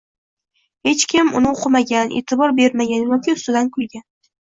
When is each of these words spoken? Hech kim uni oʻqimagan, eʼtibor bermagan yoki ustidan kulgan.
Hech 0.89 1.03
kim 1.11 1.29
uni 1.41 1.49
oʻqimagan, 1.51 2.11
eʼtibor 2.23 2.59
bermagan 2.65 3.07
yoki 3.15 3.41
ustidan 3.41 3.75
kulgan. 3.81 4.09